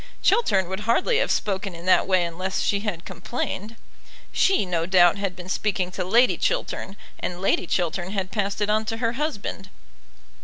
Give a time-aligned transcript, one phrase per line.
[0.23, 3.75] Chiltern would hardly have spoken in that way unless she had complained.
[4.31, 8.69] She, no doubt, had been speaking to Lady Chiltern, and Lady Chiltern had passed it
[8.71, 9.69] on to her husband.